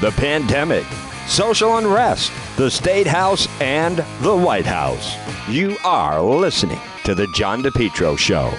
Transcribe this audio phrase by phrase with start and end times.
[0.00, 0.84] the pandemic,
[1.26, 5.16] social unrest, the State House, and the White House.
[5.48, 8.52] You are listening to The John DePetro Show.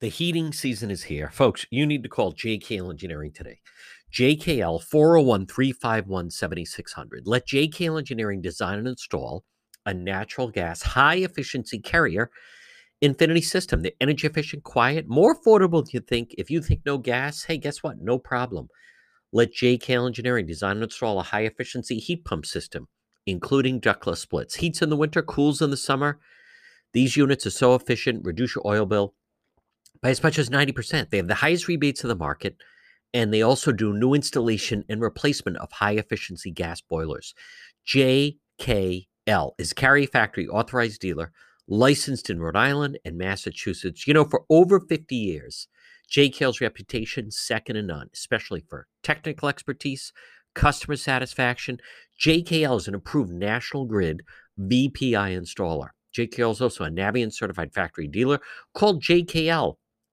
[0.00, 1.28] The heating season is here.
[1.30, 3.60] Folks, you need to call JK Engineering today.
[4.12, 7.26] JKL 401 351 7600.
[7.26, 9.44] Let JKL Engineering design and install
[9.86, 12.30] a natural gas high efficiency carrier
[13.02, 13.80] Infinity system.
[13.80, 16.34] The energy efficient, quiet, more affordable than you think.
[16.36, 17.98] If you think no gas, hey, guess what?
[17.98, 18.68] No problem.
[19.32, 22.88] Let JKL Engineering design and install a high efficiency heat pump system,
[23.24, 24.56] including ductless splits.
[24.56, 26.18] Heats in the winter, cools in the summer.
[26.92, 29.14] These units are so efficient, reduce your oil bill
[30.02, 31.08] by as much as 90%.
[31.08, 32.56] They have the highest rebates in the market,
[33.12, 37.34] and they also do new installation and replacement of high efficiency gas boilers.
[37.86, 41.32] JKL is Carrier Factory authorized dealer,
[41.66, 44.06] licensed in Rhode Island and Massachusetts.
[44.06, 45.68] You know, for over 50 years,
[46.10, 50.12] JKL's reputation second to none, especially for technical expertise,
[50.54, 51.78] customer satisfaction.
[52.20, 54.22] JKL is an approved National Grid
[54.58, 55.90] VPI installer.
[56.16, 58.40] JKL is also a Navien certified factory dealer
[58.74, 59.76] called JKL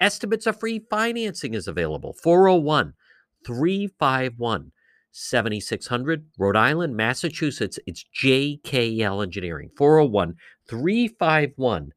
[0.00, 0.80] Estimates of free.
[0.90, 2.14] Financing is available.
[2.22, 2.94] 401
[3.44, 4.72] 351
[5.10, 6.26] 7600.
[6.38, 7.78] Rhode Island, Massachusetts.
[7.86, 9.70] It's JKL Engineering.
[9.76, 10.34] 401
[10.68, 11.92] 351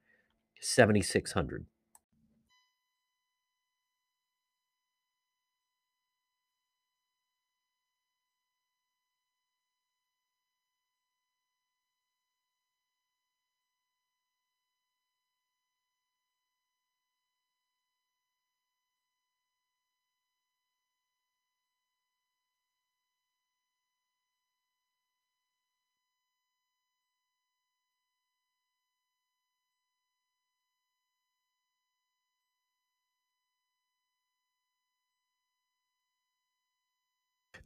[0.61, 1.65] 7600.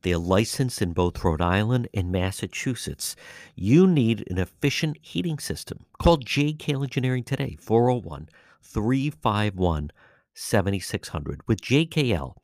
[0.05, 3.15] They're licensed in both Rhode Island and Massachusetts.
[3.55, 5.87] You need an efficient heating system.
[5.97, 8.29] Call JKL Engineering today, 401
[8.61, 9.89] 351
[10.35, 11.41] 7600.
[11.47, 12.35] With JKL,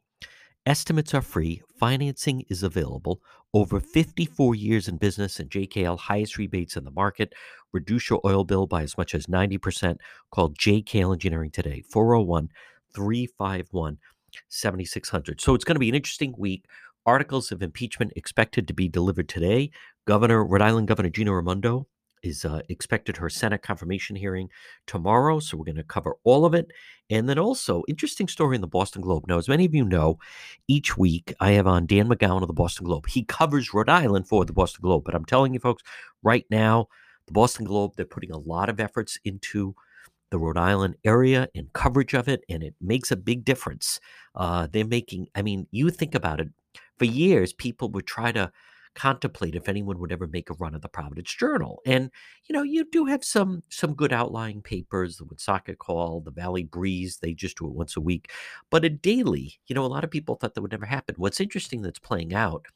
[0.65, 3.21] estimates are free, financing is available.
[3.53, 7.31] Over 54 years in business, and JKL highest rebates in the market.
[7.73, 9.97] Reduce your oil bill by as much as 90%.
[10.31, 12.49] Call JKL Engineering today, 401
[12.95, 13.99] 351
[14.49, 15.41] 7600.
[15.41, 16.65] So it's going to be an interesting week
[17.05, 19.71] articles of impeachment expected to be delivered today.
[20.05, 21.87] Governor, Rhode Island Governor Gina Raimondo
[22.23, 24.49] is uh, expected her Senate confirmation hearing
[24.85, 25.39] tomorrow.
[25.39, 26.67] So we're going to cover all of it.
[27.09, 29.25] And then also, interesting story in the Boston Globe.
[29.27, 30.19] Now, as many of you know,
[30.67, 33.07] each week I have on Dan McGowan of the Boston Globe.
[33.07, 35.03] He covers Rhode Island for the Boston Globe.
[35.03, 35.83] But I'm telling you, folks,
[36.23, 36.87] right now,
[37.25, 39.75] the Boston Globe, they're putting a lot of efforts into
[40.29, 43.99] the Rhode Island area and coverage of it, and it makes a big difference.
[44.33, 46.47] Uh, they're making, I mean, you think about it,
[47.01, 48.51] for years, people would try to
[48.93, 51.81] contemplate if anyone would ever make a run of the Providence Journal.
[51.83, 52.11] And
[52.47, 56.63] you know, you do have some some good outlying papers, the Woonsocket Call, the Valley
[56.63, 57.17] Breeze.
[57.19, 58.31] They just do it once a week,
[58.69, 59.55] but a daily.
[59.65, 61.15] You know, a lot of people thought that would never happen.
[61.17, 62.67] What's interesting that's playing out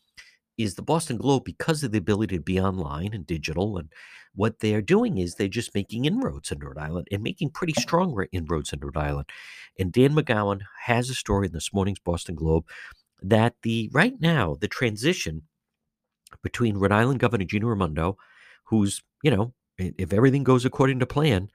[0.58, 3.90] is the Boston Globe because of the ability to be online and digital and
[4.34, 7.82] what they're doing is they're just making inroads in Rhode Island and making pretty oh.
[7.82, 9.30] strong inroads in Rhode Island.
[9.78, 12.66] And Dan McGowan has a story in this morning's Boston Globe
[13.22, 15.44] that the right now the transition
[16.44, 18.18] between Rhode Island Governor Gina Raimondo,
[18.66, 21.50] who's you know if everything goes according to plan,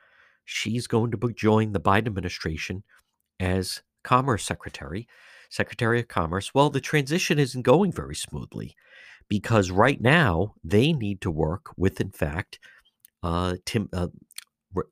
[0.45, 2.83] she's going to join the Biden administration
[3.39, 5.09] as Commerce Secretary,
[5.49, 6.55] Secretary of Commerce.
[6.55, 8.75] Well, the transition isn't going very smoothly
[9.29, 12.59] because right now they need to work with, in fact,
[13.23, 14.09] uh, Tim, uh,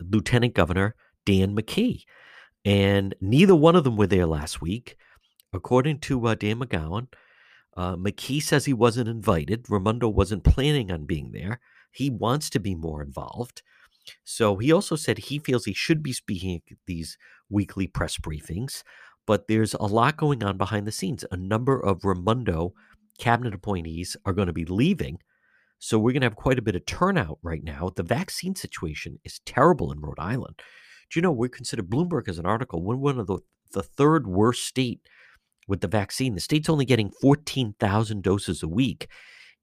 [0.00, 0.94] Lieutenant Governor
[1.25, 2.05] Dan McKee,
[2.65, 4.97] and neither one of them were there last week.
[5.52, 7.08] According to uh, Dan McGowan,
[7.76, 9.66] uh, McKee says he wasn't invited.
[9.68, 11.60] Raimondo wasn't planning on being there.
[11.92, 13.62] He wants to be more involved.
[14.24, 17.18] So he also said he feels he should be speaking at these
[17.50, 18.82] weekly press briefings,
[19.26, 21.24] but there's a lot going on behind the scenes.
[21.30, 22.74] A number of Raimondo
[23.18, 25.18] cabinet appointees are going to be leaving
[25.78, 27.90] So we're going to have quite a bit of turnout right now.
[27.94, 30.56] The vaccine situation is terrible in Rhode Island.
[31.10, 33.38] Do you know we're considered Bloomberg as an article we're one of the
[33.72, 35.02] the third worst state
[35.69, 36.35] with the vaccine.
[36.35, 39.09] The state's only getting 14,000 doses a week.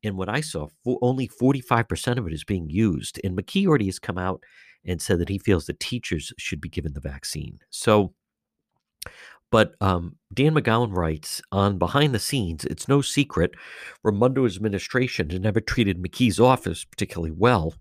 [0.04, 3.20] And what I saw, for only 45% of it is being used.
[3.24, 4.44] And McKee already has come out
[4.86, 7.60] and said that he feels that teachers should be given the vaccine.
[7.72, 8.14] So,
[9.52, 13.56] but um, Dan McGowan writes on behind the scenes, it's no secret
[14.06, 17.74] Raimondo's administration has never treated McKee's office particularly well.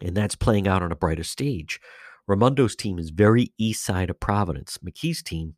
[0.00, 1.80] And that's playing out on a brighter stage.
[2.28, 4.78] Raimondo's team is very east side of Providence.
[4.78, 5.54] McKee's team,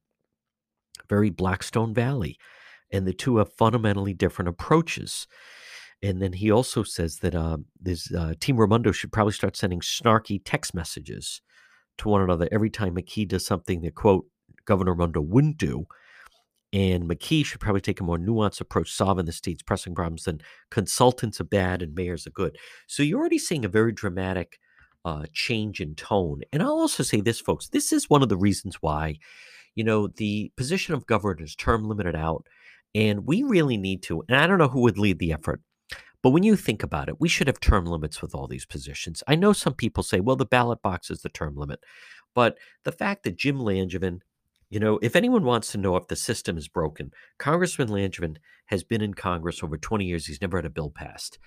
[1.10, 2.38] very Blackstone Valley.
[2.90, 5.26] And the two have fundamentally different approaches.
[6.02, 9.80] And then he also says that uh, this uh, Team Raimondo should probably start sending
[9.80, 11.42] snarky text messages
[11.98, 14.24] to one another every time McKee does something that, quote,
[14.64, 15.86] Governor Raimondo wouldn't do.
[16.72, 20.40] And McKee should probably take a more nuanced approach solving the state's pressing problems than
[20.70, 22.56] consultants are bad and mayors are good.
[22.86, 24.58] So you're already seeing a very dramatic
[25.04, 26.42] uh, change in tone.
[26.52, 29.18] And I'll also say this, folks this is one of the reasons why,
[29.74, 32.46] you know, the position of governor is term limited out.
[32.94, 35.62] And we really need to, and I don't know who would lead the effort,
[36.22, 39.22] but when you think about it, we should have term limits with all these positions.
[39.26, 41.80] I know some people say, well, the ballot box is the term limit.
[42.34, 44.20] But the fact that Jim Langevin,
[44.70, 48.36] you know, if anyone wants to know if the system is broken, Congressman Langevin
[48.66, 50.26] has been in Congress over 20 years.
[50.26, 51.38] He's never had a bill passed.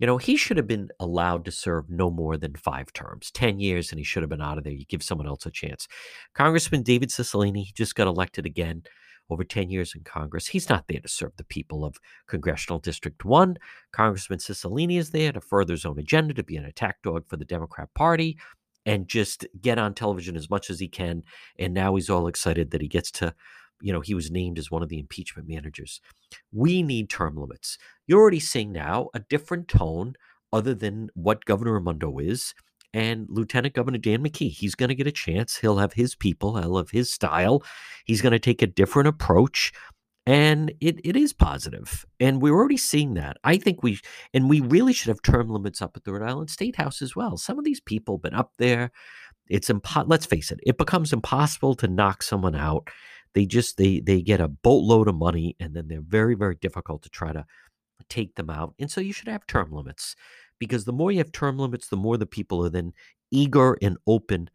[0.00, 3.60] You know, he should have been allowed to serve no more than five terms, 10
[3.60, 4.72] years, and he should have been out of there.
[4.72, 5.86] You give someone else a chance.
[6.34, 8.82] Congressman David Cicilline, he just got elected again
[9.28, 10.48] over 10 years in Congress.
[10.48, 13.58] He's not there to serve the people of Congressional District 1.
[13.92, 17.36] Congressman Cicilline is there to further his own agenda, to be an attack dog for
[17.36, 18.38] the Democrat Party,
[18.86, 21.22] and just get on television as much as he can.
[21.58, 23.34] And now he's all excited that he gets to
[23.80, 26.00] you know, he was named as one of the impeachment managers.
[26.52, 27.78] We need term limits.
[28.06, 30.14] You're already seeing now a different tone
[30.52, 32.54] other than what Governor Raimondo is.
[32.92, 35.56] And Lieutenant Governor Dan McKee, he's going to get a chance.
[35.56, 37.62] He'll have his people, he'll have his style.
[38.04, 39.72] He's going to take a different approach.
[40.26, 42.04] And it, it is positive.
[42.18, 43.36] And we're already seeing that.
[43.42, 44.00] I think we,
[44.34, 47.16] and we really should have term limits up at the Rhode Island State House as
[47.16, 47.36] well.
[47.36, 48.90] Some of these people have been up there.
[49.48, 52.88] It's impo- let's face it, it becomes impossible to knock someone out
[53.34, 57.02] they just they they get a boatload of money and then they're very very difficult
[57.02, 57.44] to try to
[58.08, 60.16] take them out and so you should have term limits
[60.58, 62.92] because the more you have term limits the more the people are then
[63.30, 64.48] eager and open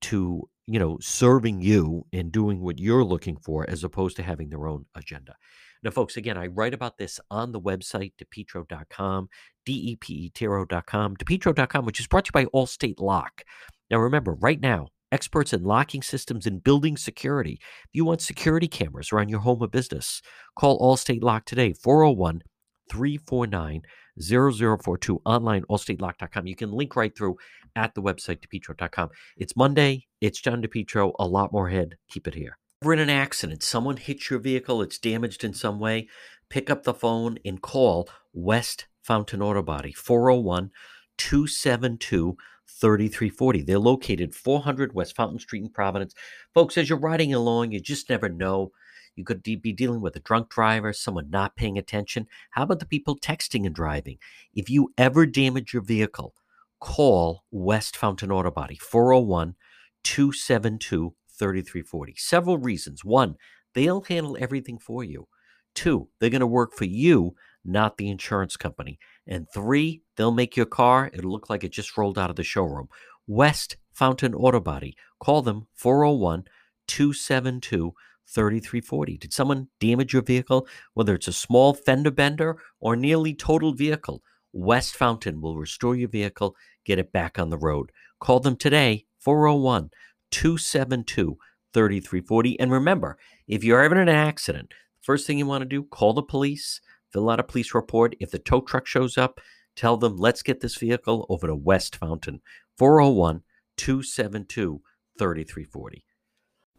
[0.00, 4.48] to you know serving you and doing what you're looking for as opposed to having
[4.48, 5.34] their own agenda.
[5.82, 9.28] Now folks again i write about this on the website depetro.com
[9.64, 13.42] d-e-p-e-t-r-o.com depetro.com which is brought to you by allstate lock.
[13.90, 17.58] Now remember right now experts in locking systems and building security.
[17.60, 20.22] If you want security cameras around your home or business,
[20.56, 22.42] call Allstate Lock today, 401
[22.90, 23.82] 349
[24.20, 26.46] 0042, online, allstatelock.com.
[26.46, 27.36] You can link right through
[27.76, 29.10] at the website, depetro.com.
[29.36, 30.06] It's Monday.
[30.20, 31.12] It's John DePetro.
[31.18, 31.96] A lot more ahead.
[32.08, 32.58] Keep it here.
[32.82, 33.62] We're in an accident.
[33.62, 34.82] Someone hits your vehicle.
[34.82, 36.08] It's damaged in some way.
[36.48, 40.70] Pick up the phone and call West Fountain Auto Body, 401
[41.18, 42.36] 272
[42.78, 43.62] 3340.
[43.62, 46.14] They're located 400 West Fountain Street in Providence.
[46.54, 48.72] Folks, as you're riding along, you just never know.
[49.16, 52.26] You could be dealing with a drunk driver, someone not paying attention.
[52.50, 54.18] How about the people texting and driving?
[54.54, 56.34] If you ever damage your vehicle,
[56.80, 59.56] call West Fountain Auto Body, 401
[60.04, 62.14] 272 3340.
[62.16, 63.04] Several reasons.
[63.04, 63.36] One,
[63.74, 65.28] they'll handle everything for you.
[65.74, 68.98] Two, they're going to work for you, not the insurance company.
[69.26, 72.42] And three, they'll make your car, it'll look like it just rolled out of the
[72.42, 72.88] showroom.
[73.26, 74.96] West Fountain Auto Body.
[75.20, 76.44] Call them 401
[76.88, 77.94] 272
[78.26, 79.18] 3340.
[79.18, 80.66] Did someone damage your vehicle?
[80.94, 86.08] Whether it's a small fender bender or nearly totaled vehicle, West Fountain will restore your
[86.08, 87.92] vehicle, get it back on the road.
[88.20, 89.90] Call them today, 401
[90.30, 91.36] 272
[91.72, 92.58] 3340.
[92.58, 96.12] And remember, if you're ever in an accident, first thing you want to do, call
[96.12, 96.80] the police
[97.12, 98.14] fill out a police report.
[98.20, 99.40] If the tow truck shows up,
[99.76, 102.40] tell them, let's get this vehicle over to West Fountain,
[102.78, 103.42] 401
[103.76, 104.80] 272
[105.18, 106.04] 3340.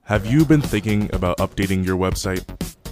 [0.05, 2.43] Have you been thinking about updating your website?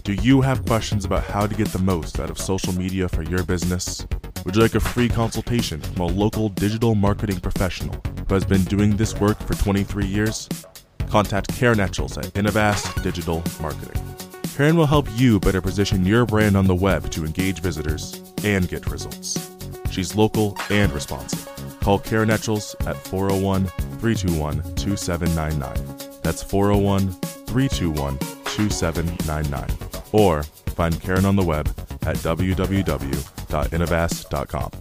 [0.03, 3.23] Do you have questions about how to get the most out of social media for
[3.23, 4.07] your business?
[4.45, 8.63] Would you like a free consultation from a local digital marketing professional who has been
[8.63, 10.47] doing this work for 23 years?
[11.09, 14.08] Contact Karen Etchels at Innovast Digital Marketing.
[14.59, 18.67] Karen will help you better position your brand on the web to engage visitors and
[18.67, 19.49] get results.
[19.89, 21.47] She's local and responsive.
[21.79, 26.19] Call Karen Etchels at 401 321 2799.
[26.23, 27.09] That's 401
[27.47, 29.69] 321 2799.
[30.11, 31.69] Or find Karen on the web
[32.01, 34.71] at www.innovast.com.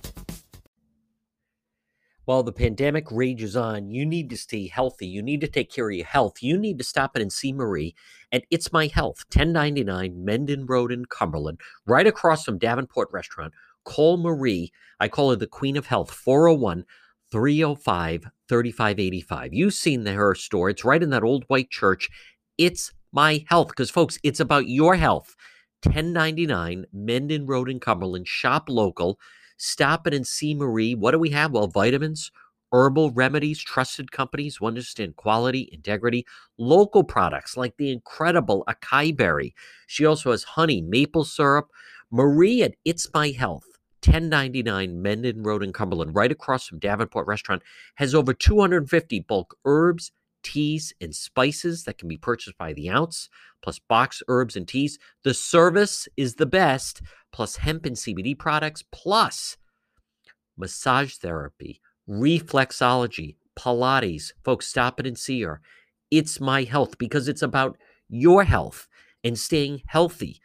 [2.29, 5.07] While the pandemic rages on, you need to stay healthy.
[5.07, 6.43] You need to take care of your health.
[6.43, 7.95] You need to stop in and see Marie
[8.31, 13.55] at It's My Health, 1099 Mendon Road in Cumberland, right across from Davenport Restaurant.
[13.87, 14.71] Call Marie.
[15.01, 16.85] I call her the Queen of Health, 401
[17.33, 19.55] 305 3585.
[19.55, 20.69] You've seen the, her store.
[20.69, 22.11] It's right in that old white church.
[22.59, 25.35] It's My Health, because, folks, it's about your health.
[25.83, 28.29] 1099 Mendon Road in Cumberland.
[28.29, 29.19] Shop local.
[29.59, 30.95] Stop it and see Marie.
[30.95, 31.53] What do we have?
[31.53, 32.31] Well, vitamins,
[32.73, 36.25] herbal remedies, trusted companies who understand quality, integrity,
[36.57, 39.55] local products like the incredible acai berry.
[39.87, 41.69] She also has honey, maple syrup.
[42.11, 43.67] Marie at It's My Health,
[44.05, 47.63] 1099 Mendon Road in Cumberland, right across from Davenport Restaurant,
[47.97, 53.29] has over 250 bulk herbs, teas, and spices that can be purchased by the ounce,
[53.63, 54.99] plus box herbs and teas.
[55.25, 57.03] The service is the best,
[57.33, 59.57] plus hemp and CBD products, plus
[60.57, 64.33] massage therapy, reflexology, Pilates.
[64.45, 65.61] Folks, stop it and see her.
[66.11, 67.77] It's my health because it's about
[68.09, 68.89] your health
[69.25, 70.41] and staying healthy.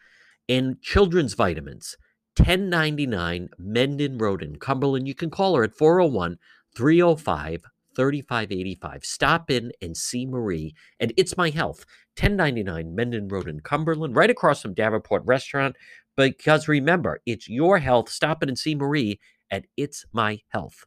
[0.49, 1.95] And children's vitamins,
[2.37, 5.07] 1099 Mendon Road in Cumberland.
[5.07, 6.37] You can call her at 401
[6.75, 7.63] 305
[7.95, 9.05] 3585.
[9.05, 10.75] Stop in and see Marie.
[10.99, 11.85] And it's my health,
[12.19, 15.75] 1099 Mendon Road in Cumberland, right across from Davenport Restaurant.
[16.15, 18.09] Because remember, it's your health.
[18.09, 19.19] Stop in and see Marie
[19.49, 20.85] at It's My Health.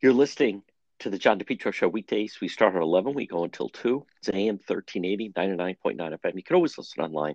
[0.00, 0.62] You're listening
[1.00, 2.38] to the John DePetro Show weekdays.
[2.40, 3.14] We start at 11.
[3.14, 4.06] We go until 2.
[4.18, 6.36] It's AM 1380, 99.9 FM.
[6.36, 7.34] You can always listen online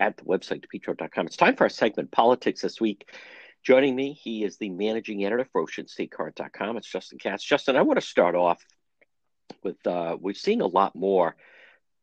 [0.00, 1.26] at the website, depetro.com.
[1.26, 3.08] It's time for our segment, Politics This Week.
[3.68, 6.78] Joining me, he is the managing editor for OceanStateCurrent.com.
[6.78, 7.44] It's Justin Katz.
[7.44, 8.64] Justin, I want to start off
[9.62, 11.36] with uh, we've seen a lot more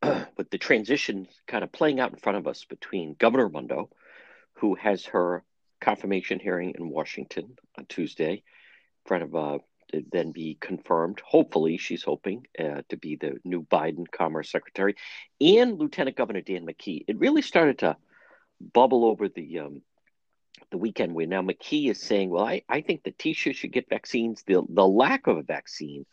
[0.00, 3.90] with the transition kind of playing out in front of us between Governor Raimondo,
[4.58, 5.42] who has her
[5.80, 8.42] confirmation hearing in Washington on Tuesday, in
[9.04, 9.58] front of uh,
[10.12, 11.20] then be confirmed.
[11.26, 14.94] Hopefully, she's hoping uh, to be the new Biden Commerce Secretary,
[15.40, 17.06] and Lieutenant Governor Dan McKee.
[17.08, 17.96] It really started to
[18.72, 19.82] bubble over the um,
[20.70, 23.88] the weekend where now McKee is saying, "Well, I, I think the teachers should get
[23.88, 24.42] vaccines.
[24.46, 26.06] The the lack of a vaccine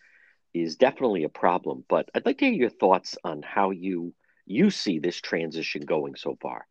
[0.53, 4.13] is definitely a problem." But I'd like to hear your thoughts on how you
[4.45, 6.67] you see this transition going so far.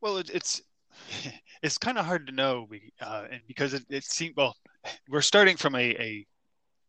[0.00, 0.62] Well, it, it's
[1.62, 2.68] it's kind of hard to know
[3.00, 4.56] uh, because it, it seems well
[5.08, 6.26] we're starting from a, a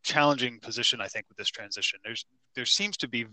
[0.02, 3.24] challenging position i think with this transition there's there seems to be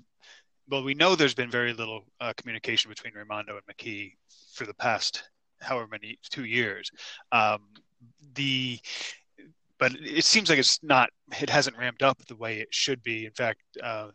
[0.69, 4.13] well we know there's been very little uh, communication between raimondo and mckee
[4.53, 5.23] for the past
[5.61, 6.91] however many two years.
[7.31, 7.59] Um,
[8.35, 8.79] the
[9.77, 13.25] but it seems like it's not it hasn't ramped up the way it should be.
[13.25, 14.09] In fact uh,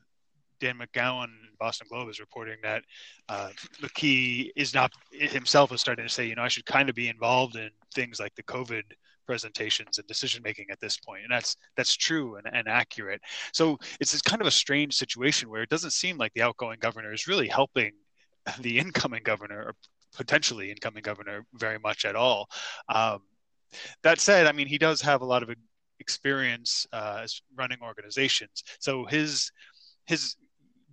[0.60, 2.82] Dan McGowan Boston Globe is reporting that
[3.28, 3.50] uh,
[3.80, 7.08] McKee is not himself is starting to say, you know, I should kind of be
[7.08, 8.82] involved in things like the COVID
[9.26, 11.22] presentations and decision making at this point.
[11.24, 13.20] And that's that's true and, and accurate.
[13.52, 17.12] So it's kind of a strange situation where it doesn't seem like the outgoing governor
[17.12, 17.92] is really helping
[18.60, 19.74] the incoming governor or
[20.16, 22.48] potentially incoming governor very much at all.
[22.88, 23.20] Um,
[24.02, 25.50] that said i mean he does have a lot of
[25.98, 28.62] experience uh, as running organizations.
[28.80, 29.50] So his
[30.06, 30.36] his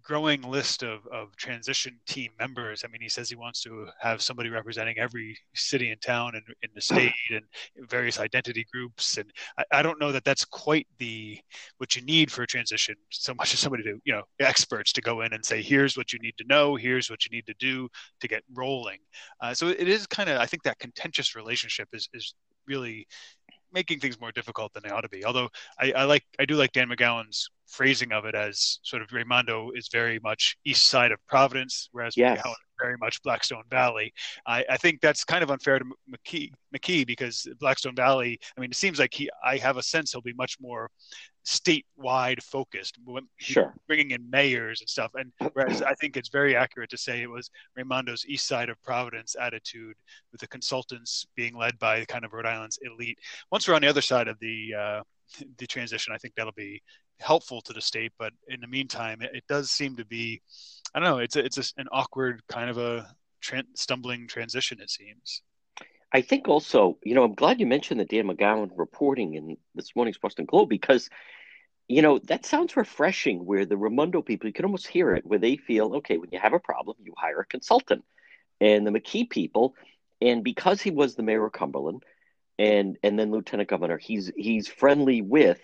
[0.04, 2.84] growing list of, of transition team members.
[2.84, 6.44] I mean, he says he wants to have somebody representing every city and town and
[6.62, 7.44] in the state and
[7.90, 9.18] various identity groups.
[9.18, 11.40] And I, I, don't know that that's quite the
[11.78, 15.02] what you need for a transition so much as somebody to you know experts to
[15.02, 17.56] go in and say here's what you need to know, here's what you need to
[17.60, 17.88] do
[18.20, 19.00] to get rolling.
[19.42, 22.34] Uh, so it is kind of I think that contentious relationship is is
[22.68, 23.08] really
[23.74, 25.26] making things more difficult than they ought to be.
[25.26, 25.50] Although
[25.80, 29.72] I, I, like, I do like Dan McGowan's phrasing of it as sort of Raimondo
[29.76, 32.40] is very much east side of Providence, whereas yes.
[32.40, 34.14] McGowan is very much Blackstone Valley.
[34.46, 38.40] I, I, think that's kind of unfair to McKee, McKee because Blackstone Valley.
[38.58, 39.30] I mean, it seems like he.
[39.44, 40.90] I have a sense he'll be much more
[41.46, 42.98] statewide focused,
[43.38, 43.74] sure.
[43.88, 45.12] bringing in mayors and stuff.
[45.16, 48.82] And whereas I think it's very accurate to say it was Raimondo's east side of
[48.82, 49.96] Providence attitude,
[50.32, 53.20] with the consultants being led by kind of Rhode Island's elite.
[53.52, 55.02] Once we're on the other side of the uh,
[55.58, 56.82] the transition, I think that'll be
[57.20, 58.14] helpful to the state.
[58.18, 60.42] But in the meantime, it, it does seem to be,
[60.94, 64.80] I don't know, it's a, it's a, an awkward kind of a tra- stumbling transition.
[64.80, 65.42] It seems.
[66.14, 69.96] I think also, you know, I'm glad you mentioned the Dan McGowan reporting in this
[69.96, 71.10] morning's Boston Globe because,
[71.88, 73.46] you know, that sounds refreshing.
[73.46, 76.40] Where the Raimondo people, you can almost hear it, where they feel, okay, when you
[76.40, 78.04] have a problem, you hire a consultant,
[78.62, 79.76] and the McKee people,
[80.22, 82.04] and because he was the mayor of Cumberland,
[82.60, 85.62] and and then lieutenant governor, he's he's friendly with,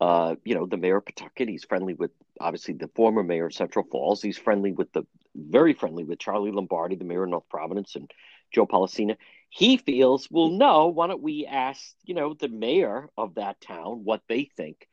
[0.00, 1.48] uh, you know, the mayor of Pawtucket.
[1.48, 2.10] He's friendly with
[2.40, 4.20] obviously the former mayor of Central Falls.
[4.20, 5.04] He's friendly with the
[5.36, 8.10] very friendly with Charlie Lombardi, the mayor of North Providence, and
[8.52, 9.16] Joe Polisena
[9.56, 14.00] he feels, well, no, why don't we ask, you know, the mayor of that town
[14.02, 14.88] what they think?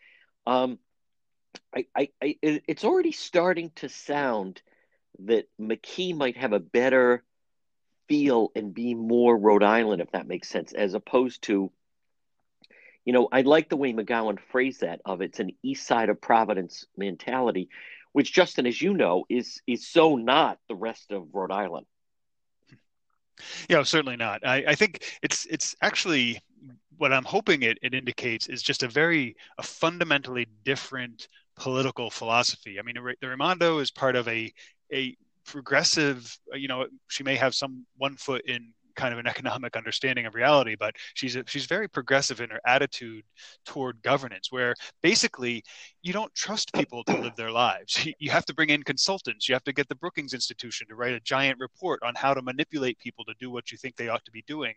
[0.46, 0.78] Um,
[1.76, 4.62] I, I, I, it's already starting to sound
[5.26, 7.24] that McKee might have a better
[8.08, 11.72] feel and be more Rhode Island, if that makes sense, as opposed to,
[13.04, 16.22] you know, I like the way McGowan phrased that of it's an east side of
[16.22, 17.70] Providence mentality,
[18.12, 21.88] which Justin, as you know, is is so not the rest of Rhode Island.
[23.70, 24.46] Yeah, certainly not.
[24.46, 26.40] I, I think it's it's actually
[26.98, 32.80] what I'm hoping it, it indicates is just a very a fundamentally different political philosophy.
[32.80, 34.52] I mean, the Raimondo is part of a
[34.94, 36.38] a progressive.
[36.54, 40.36] You know, she may have some one foot in kind of an economic understanding of
[40.36, 43.24] reality, but she's a, she's very progressive in her attitude
[43.66, 45.64] toward governance, where basically
[46.02, 48.08] you don't trust people to live their lives.
[48.20, 49.50] You have to bring in consultants.
[49.50, 52.42] You have to get the Brookings Institution to write a giant report on how to
[52.42, 54.74] manipulate people to do what you think they ought to be doing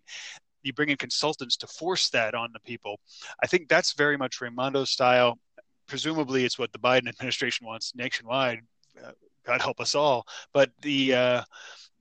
[0.65, 2.99] you bring in consultants to force that on the people.
[3.43, 5.39] I think that's very much Raimondo style.
[5.87, 8.61] Presumably, it's what the Biden administration wants nationwide.
[9.03, 9.13] Uh,
[9.45, 10.27] God help us all.
[10.53, 11.43] But the uh,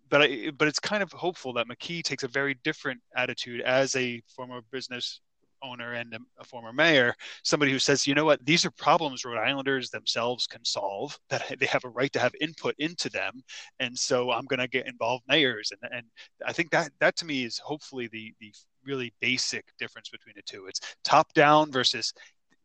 [0.09, 3.95] but I, but it's kind of hopeful that McKee takes a very different attitude as
[3.95, 5.21] a former business
[5.63, 9.23] owner and a, a, former mayor, somebody who says, you know what, these are problems
[9.25, 13.41] Rhode Islanders themselves can solve, that they have a right to have input into them.
[13.79, 15.71] And so I'm going to get involved mayors.
[15.71, 16.05] And, and
[16.45, 18.53] I think that, that to me is hopefully the, the
[18.85, 20.65] really basic difference between the two.
[20.67, 22.13] It's top down versus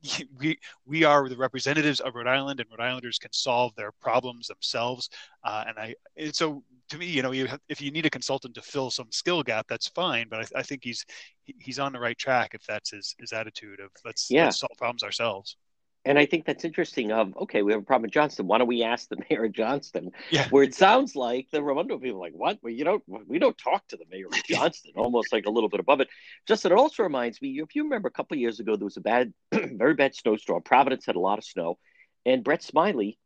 [0.39, 4.49] we we are the representatives of Rhode Island, and Rhode Islanders can solve their problems
[4.49, 5.11] themselves.
[5.45, 8.11] Uh, and I and so to me, you know, you have, if you need a
[8.11, 10.29] consultant to fill some skill gap, that's fine.
[10.29, 11.05] But I, I think he's
[11.45, 14.45] he's on the right track if that's his his attitude of let's, yeah.
[14.45, 15.57] let's solve problems ourselves.
[16.05, 17.13] And I think that's interesting.
[17.13, 18.47] Of okay, we have a problem in Johnston.
[18.47, 20.11] Why don't we ask the mayor of Johnston?
[20.31, 20.49] Yeah.
[20.49, 22.59] Where it sounds like the Raimondo people are like, what?
[22.63, 23.03] Well, you don't.
[23.27, 24.93] We don't talk to the mayor of Johnston.
[24.97, 26.09] almost like a little bit above it.
[26.47, 27.61] Just it also reminds me.
[27.61, 30.63] If you remember, a couple of years ago, there was a bad, very bad snowstorm.
[30.63, 31.79] Providence had a lot of snow,
[32.25, 33.19] and Brett Smiley,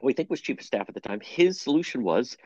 [0.00, 2.36] who I think was chief of staff at the time, his solution was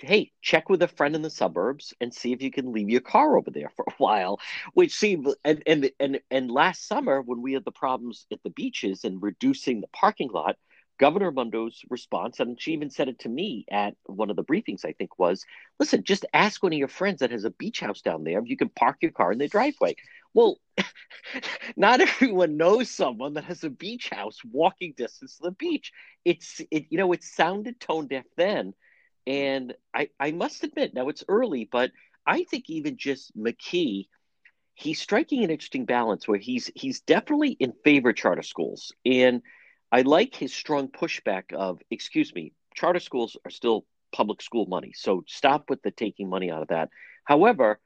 [0.00, 3.00] hey, check with a friend in the suburbs and see if you can leave your
[3.00, 4.40] car over there for a while.
[4.74, 8.50] Which seemed and and and and last summer when we had the problems at the
[8.50, 10.56] beaches and reducing the parking lot,
[10.98, 14.84] Governor Mundo's response, and she even said it to me at one of the briefings,
[14.84, 15.44] I think, was
[15.78, 18.48] listen, just ask one of your friends that has a beach house down there if
[18.48, 19.96] you can park your car in their driveway.
[20.34, 20.58] Well,
[21.76, 25.92] not everyone knows someone that has a beach house walking distance to the beach.
[26.24, 28.74] It's it, you know, it sounded tone deaf then
[29.26, 31.90] and I, I must admit, now it's early, but
[32.26, 34.06] I think even just McKee,
[34.74, 38.92] he's striking an interesting balance where he's he's definitely in favor of charter schools.
[39.04, 39.42] And
[39.90, 44.92] I like his strong pushback of, excuse me, charter schools are still public school money.
[44.94, 46.90] So stop with the taking money out of that.
[47.24, 47.80] However,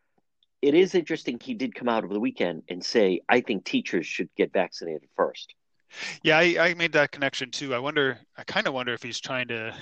[0.62, 4.06] it is interesting he did come out over the weekend and say, I think teachers
[4.06, 5.54] should get vaccinated first.
[6.22, 7.74] Yeah, I, I, made that connection too.
[7.74, 9.74] I wonder, I kind of wonder if he's trying to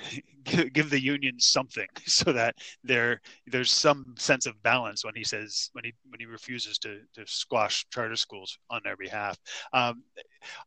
[0.73, 5.69] give the union something so that there there's some sense of balance when he says
[5.73, 9.37] when he when he refuses to to squash charter schools on their behalf.
[9.73, 10.03] Um,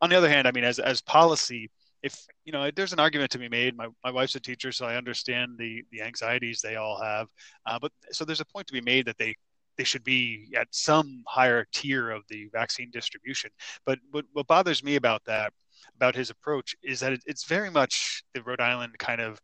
[0.00, 1.70] on the other hand, I mean, as as policy,
[2.02, 3.76] if you know, there's an argument to be made.
[3.76, 7.28] My my wife's a teacher, so I understand the the anxieties they all have.
[7.66, 9.34] Uh, but so there's a point to be made that they
[9.82, 13.50] they should be at some higher tier of the vaccine distribution.
[13.84, 15.52] But what, what bothers me about that,
[15.96, 19.40] about his approach, is that it, it's very much the Rhode Island kind of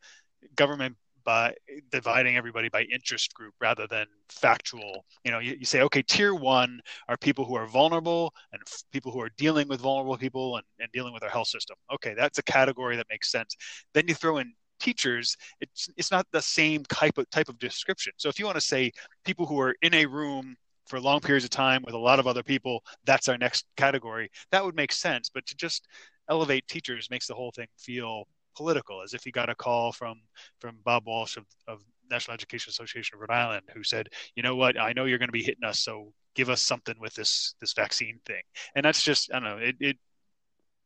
[0.54, 1.54] government by
[1.90, 5.04] dividing everybody by interest group rather than factual.
[5.24, 8.84] You know, you, you, say, okay, tier one are people who are vulnerable and f-
[8.92, 11.76] people who are dealing with vulnerable people and, and dealing with our health system.
[11.92, 13.56] Okay, that's a category that makes sense.
[13.92, 18.12] Then you throw in teachers, it's it's not the same type of type of description.
[18.16, 18.92] So if you want to say
[19.24, 22.26] people who are in a room for long periods of time with a lot of
[22.26, 24.30] other people, that's our next category.
[24.50, 25.30] That would make sense.
[25.32, 25.86] But to just
[26.28, 30.20] elevate teachers makes the whole thing feel political, as if you got a call from
[30.60, 34.56] from Bob Walsh of, of National Education Association of Rhode Island, who said, "You know
[34.56, 34.80] what?
[34.80, 37.72] I know you're going to be hitting us, so give us something with this this
[37.72, 38.42] vaccine thing."
[38.74, 39.58] And that's just I don't know.
[39.58, 39.98] It, it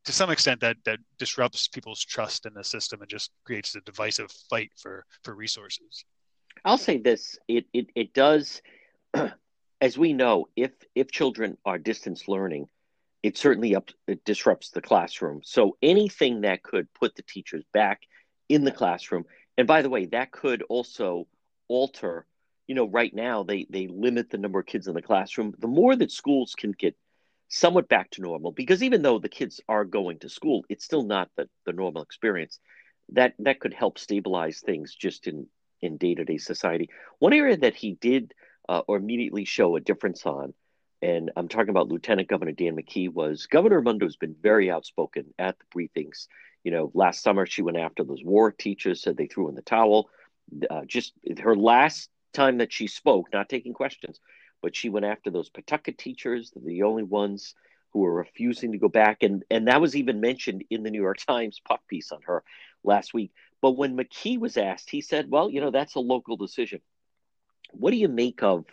[0.05, 3.81] to some extent that that disrupts people's trust in the system and just creates a
[3.81, 6.05] divisive fight for for resources.
[6.65, 8.61] I'll say this it it, it does
[9.81, 12.67] as we know if if children are distance learning
[13.21, 15.41] it certainly up it disrupts the classroom.
[15.43, 18.01] So anything that could put the teachers back
[18.49, 19.25] in the classroom
[19.57, 21.27] and by the way that could also
[21.69, 22.25] alter
[22.67, 25.53] you know right now they they limit the number of kids in the classroom.
[25.59, 26.95] The more that schools can get
[27.53, 31.03] somewhat back to normal because even though the kids are going to school, it's still
[31.03, 32.59] not the, the normal experience.
[33.09, 35.45] That that could help stabilize things just in
[35.81, 36.89] in day to day society.
[37.19, 38.33] One area that he did
[38.67, 40.53] uh, or immediately show a difference on,
[41.01, 45.57] and I'm talking about Lieutenant Governor Dan McKee, was Governor Raimondo's been very outspoken at
[45.59, 46.27] the briefings.
[46.63, 49.61] You know, last summer she went after those Warwick teachers, said they threw in the
[49.61, 50.09] towel.
[50.71, 54.19] Uh, just her last time that she spoke, not taking questions,
[54.63, 57.53] but she went after those Pawtucket teachers, the only ones
[57.91, 59.21] who were refusing to go back.
[59.21, 62.43] And, and that was even mentioned in the New York Times puff piece on her
[62.83, 63.31] last week.
[63.61, 66.81] But when McKee was asked, he said, well, you know, that's a local decision.
[67.71, 68.65] What do you make of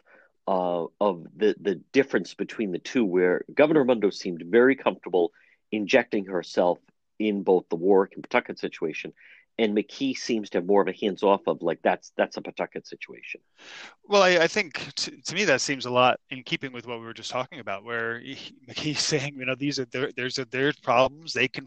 [0.49, 5.33] uh, of the, the difference between the two, where Governor Raimondo seemed very comfortable
[5.71, 6.79] injecting herself
[7.21, 9.13] in both the Warwick and Pawtucket situation,
[9.61, 12.41] and McKee seems to have more of a hands off of like that's that's a
[12.41, 13.41] Pawtucket situation.
[14.09, 16.99] Well, I, I think to, to, me that seems a lot in keeping with what
[16.99, 18.37] we were just talking about, where he,
[18.69, 20.47] McKee's saying, you know, these are their, there's a,
[20.83, 21.35] problems.
[21.35, 21.67] They can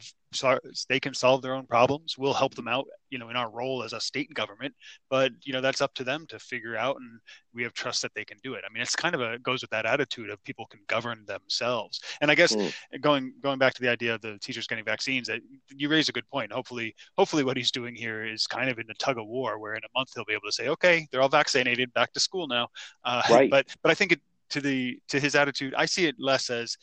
[0.90, 2.18] they can solve their own problems.
[2.18, 4.74] We'll help them out, you know, in our role as a state government.
[5.10, 7.20] But you know, that's up to them to figure out, and
[7.54, 8.64] we have trust that they can do it.
[8.68, 12.02] I mean, it's kind of a goes with that attitude of people can govern themselves.
[12.22, 12.74] And I guess mm.
[13.02, 15.42] going going back to the idea of the teachers getting vaccines, that
[15.76, 16.52] you raise a good point.
[16.52, 19.76] Hopefully, hopefully, what he's doing here is kind of in a tug of war, where
[19.76, 22.48] in a month he'll be able to say, okay, they're all vaccinated, back to school
[22.48, 22.68] now.
[23.04, 23.50] Uh, right.
[23.50, 26.78] But but I think it, to the to his attitude, I see it less as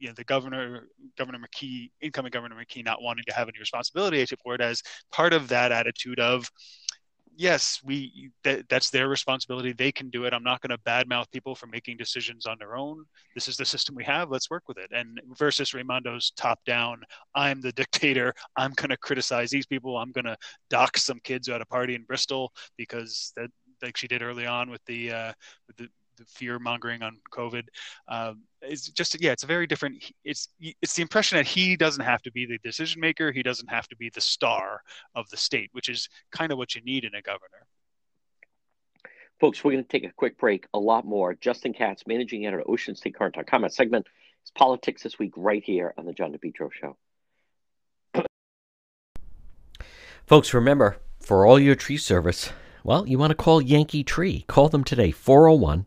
[0.00, 4.24] you know the governor governor mckee incoming governor mckee not wanting to have any responsibility
[4.42, 4.82] for it as
[5.12, 6.50] part of that attitude of
[7.40, 9.72] yes we that, that's their responsibility.
[9.72, 10.34] They can do it.
[10.34, 13.04] I'm not going to badmouth people for making decisions on their own.
[13.34, 14.30] This is the system we have.
[14.30, 14.90] Let's work with it.
[14.92, 17.00] And versus raimondo's top down
[17.34, 18.34] i'm the dictator.
[18.56, 19.96] I'm going to criticize these people.
[19.96, 20.36] I'm going to
[20.68, 23.50] dock some kids at a party in bristol because that
[23.82, 25.32] like she did early on with the uh,
[25.66, 25.88] with the
[26.20, 27.64] the fear mongering on COVID.
[28.08, 30.12] Um, it's just yeah, it's a very different.
[30.24, 33.32] It's it's the impression that he doesn't have to be the decision maker.
[33.32, 34.82] He doesn't have to be the star
[35.14, 37.66] of the state, which is kind of what you need in a governor.
[39.40, 40.66] Folks, we're going to take a quick break.
[40.74, 41.34] A lot more.
[41.34, 43.62] Justin Katz, managing editor, Ocean OceanStateCurrent.com.
[43.62, 44.06] That segment
[44.44, 46.96] is politics this week, right here on the John DePetro Show.
[50.26, 52.52] Folks, remember for all your tree service,
[52.84, 54.44] well, you want to call Yankee Tree.
[54.46, 55.86] Call them today, 401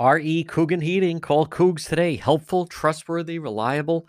[0.00, 1.18] RE Coogan Heating.
[1.18, 2.14] Call Coogs today.
[2.14, 4.06] Helpful, trustworthy, reliable.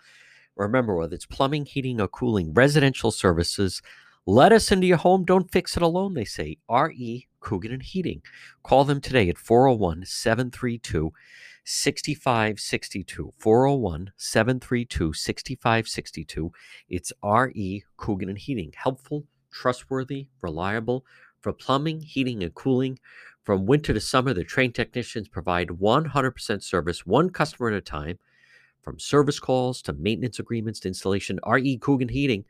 [0.54, 3.82] Remember, whether it's plumbing, heating, or cooling, residential services,
[4.24, 5.24] let us into your home.
[5.24, 6.58] Don't fix it alone, they say.
[6.70, 8.22] RE Coogan and Heating.
[8.62, 11.12] Call them today at 401 732
[11.64, 13.34] 6562.
[13.36, 16.52] 401 732 6562.
[16.88, 18.72] It's RE Coogan and Heating.
[18.76, 21.04] Helpful, trustworthy, reliable
[21.40, 22.98] for plumbing, heating, and cooling.
[23.44, 28.18] From winter to summer, the trained technicians provide 100% service, one customer at a time.
[28.82, 32.44] From service calls to maintenance agreements to installation, RE Coogan Heating,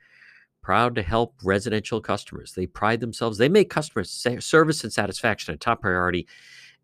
[0.62, 2.52] proud to help residential customers.
[2.52, 6.26] They pride themselves, they make customer service and satisfaction a top priority.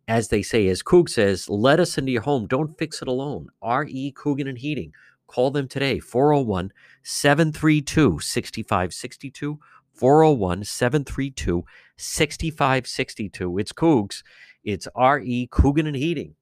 [0.09, 2.47] As they say, as Coog says, let us into your home.
[2.47, 3.49] Don't fix it alone.
[3.61, 4.93] RE Coogan and Heating.
[5.27, 9.59] Call them today, 401 732 6562
[9.97, 11.65] 401 732
[11.97, 13.59] 6562.
[13.59, 14.23] It's Cougs.
[14.65, 15.49] It's R.E.
[15.51, 16.35] Coogan and Heating.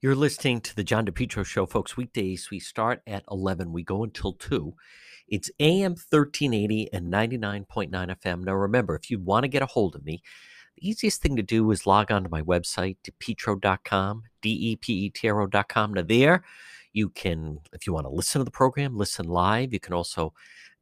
[0.00, 1.96] You're listening to the John DePetro Show, folks.
[1.96, 3.72] Weekdays, we start at 11.
[3.72, 4.74] We go until 2.
[5.26, 8.44] It's AM 1380 and 99.9 FM.
[8.44, 10.22] Now, remember, if you want to get a hold of me,
[10.76, 14.92] the easiest thing to do is log on to my website, depetro.com, D E P
[14.92, 15.94] E T R O.com.
[15.94, 16.44] Now, there,
[16.92, 19.72] You can, if you want to listen to the program, listen live.
[19.72, 20.32] You can also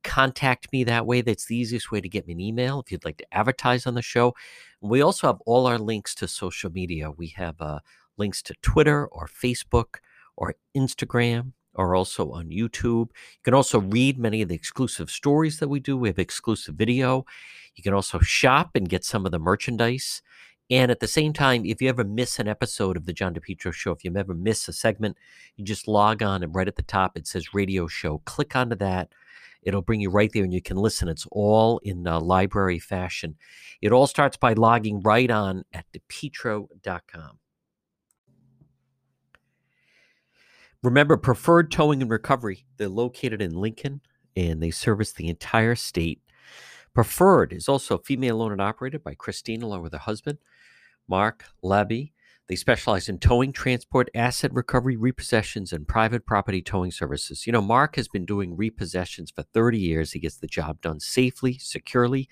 [0.06, 1.20] contact me that way.
[1.20, 3.94] That's the easiest way to get me an email if you'd like to advertise on
[3.94, 4.34] the show.
[4.80, 7.10] We also have all our links to social media.
[7.10, 7.80] We have uh,
[8.16, 9.96] links to Twitter or Facebook
[10.36, 13.08] or Instagram or also on YouTube.
[13.10, 15.96] You can also read many of the exclusive stories that we do.
[15.96, 17.26] We have exclusive video.
[17.74, 20.22] You can also shop and get some of the merchandise.
[20.68, 23.72] And at the same time, if you ever miss an episode of the John DePetro
[23.72, 25.16] show, if you ever miss a segment,
[25.56, 28.18] you just log on and right at the top it says radio show.
[28.24, 29.10] Click onto that.
[29.66, 31.08] It'll bring you right there and you can listen.
[31.08, 33.36] It's all in uh, library fashion.
[33.82, 37.38] It all starts by logging right on at depetro.com.
[40.84, 44.02] Remember, Preferred Towing and Recovery, they're located in Lincoln
[44.36, 46.20] and they service the entire state.
[46.94, 50.38] Preferred is also female owned and operated by Christine along with her husband,
[51.08, 52.12] Mark Labby.
[52.48, 57.46] They specialize in towing, transport, asset recovery, repossessions, and private property towing services.
[57.46, 60.12] You know, Mark has been doing repossessions for 30 years.
[60.12, 62.28] He gets the job done safely, securely.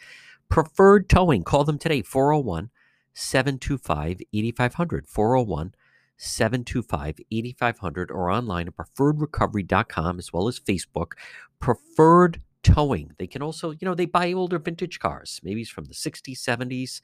[0.48, 2.70] Preferred Towing, call them today, 401
[3.12, 5.06] 725 8500.
[5.08, 5.74] 401
[6.16, 11.12] 725 8500 or online at preferredrecovery.com as well as Facebook.
[11.58, 13.12] Preferred Towing.
[13.18, 15.40] They can also, you know, they buy older vintage cars.
[15.42, 17.00] Maybe it's from the 60s, 70s.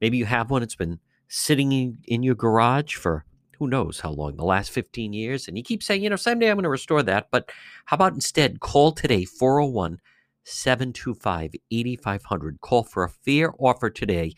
[0.00, 1.00] Maybe you have one, it's been
[1.34, 3.24] sitting in, in your garage for
[3.58, 5.48] who knows how long, the last 15 years.
[5.48, 7.28] And you keep saying, you know, someday I'm going to restore that.
[7.30, 7.50] But
[7.86, 9.98] how about instead call today, 401
[10.44, 12.60] 725 8500.
[12.60, 14.34] Call for a fair offer today.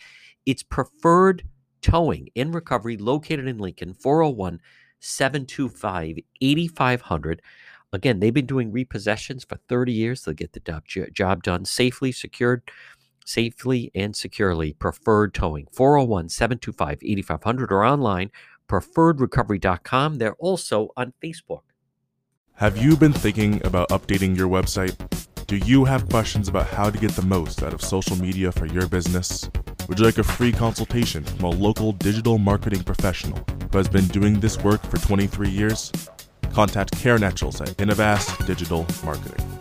[0.46, 1.42] It's preferred
[1.82, 4.60] towing in recovery located in Lincoln, 401
[5.00, 7.42] 725 8500.
[7.92, 10.22] Again, they've been doing repossessions for 30 years.
[10.22, 12.62] They'll get the job done safely, secured,
[13.24, 14.74] safely, and securely.
[14.74, 18.30] Preferred towing, 401 725 8500 or online,
[18.68, 20.18] preferredrecovery.com.
[20.18, 21.62] They're also on Facebook.
[22.54, 24.94] Have you been thinking about updating your website?
[25.46, 28.66] Do you have questions about how to get the most out of social media for
[28.66, 29.50] your business?
[29.88, 34.06] Would you like a free consultation from a local digital marketing professional who has been
[34.06, 35.92] doing this work for 23 years?
[36.52, 39.53] Contact Karen Etchels at Innovast Digital Marketing.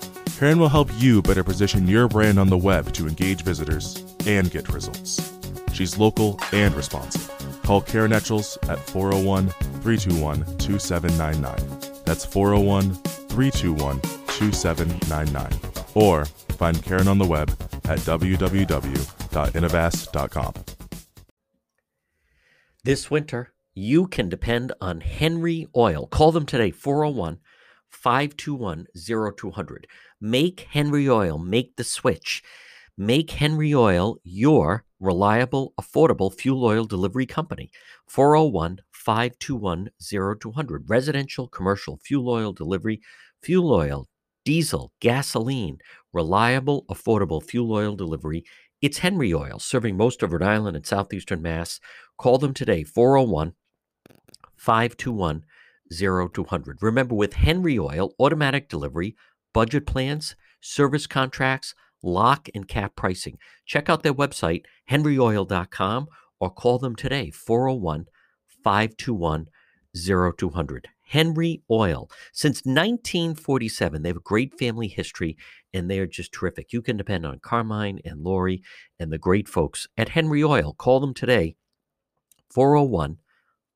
[0.44, 4.52] Karen will help you better position your brand on the web to engage visitors and
[4.52, 5.32] get results.
[5.72, 7.32] She's local and responsive.
[7.64, 9.48] Call Karen Etchels at 401
[9.82, 12.04] 321 2799.
[12.04, 15.86] That's 401 321 2799.
[15.94, 17.50] Or find Karen on the web
[17.86, 20.54] at www.innovast.com.
[22.84, 26.06] This winter, you can depend on Henry Oil.
[26.08, 27.40] Call them today, 401
[27.88, 28.88] 521
[29.38, 29.88] 0200.
[30.26, 32.42] Make Henry Oil, make the switch.
[32.98, 37.70] Make Henry Oil your reliable, affordable fuel oil delivery company.
[38.08, 39.90] 401 521
[40.40, 40.90] 0200.
[40.90, 43.02] Residential, commercial fuel oil delivery,
[43.42, 44.08] fuel oil,
[44.46, 45.80] diesel, gasoline,
[46.14, 48.46] reliable, affordable fuel oil delivery.
[48.82, 51.82] It's Henry Oil, serving most of Rhode Island and southeastern Mass.
[52.18, 53.56] Call them today, 401
[54.56, 55.44] 521
[55.92, 56.82] 0200.
[56.82, 59.18] Remember, with Henry Oil, automatic delivery,
[59.54, 63.38] budget plans, service contracts, lock and cap pricing.
[63.66, 66.08] Check out their website, henryoil.com,
[66.40, 68.06] or call them today, 401
[68.64, 69.48] 521
[69.96, 70.88] 0200.
[71.06, 72.10] Henry Oil.
[72.32, 75.38] Since 1947, they have a great family history
[75.74, 76.74] and they are just terrific.
[76.74, 78.64] You can depend on Carmine and Lori
[79.00, 80.74] and the great folks at Henry Oil.
[80.74, 81.56] Call them today,
[82.50, 83.18] 401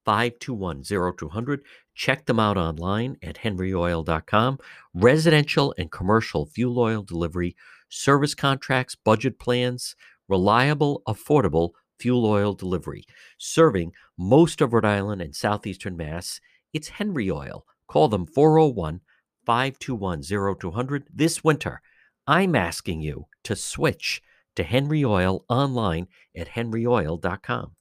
[0.08, 1.62] 521 0200.
[1.94, 4.58] Check them out online at henryoil.com.
[4.94, 7.58] Residential and commercial fuel oil delivery,
[7.90, 9.98] service contracts, budget plans,
[10.30, 13.04] reliable, affordable fuel oil delivery,
[13.38, 16.40] serving most of Rhode Island and southeastern Mass.
[16.72, 17.66] It's Henry Oil.
[17.90, 19.02] Call them 401
[19.46, 20.24] 521
[20.58, 21.82] 0200 this winter.
[22.26, 24.22] I'm asking you to switch
[24.56, 27.78] to Henry Oil online at henryoil.com.